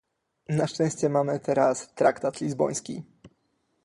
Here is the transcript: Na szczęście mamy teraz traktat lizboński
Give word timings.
Na 0.49 0.67
szczęście 0.67 1.09
mamy 1.09 1.39
teraz 1.39 1.93
traktat 1.93 2.41
lizboński 2.41 3.03